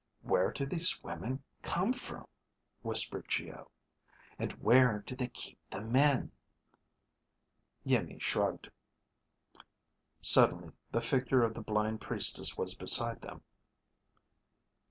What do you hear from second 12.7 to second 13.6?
beside them.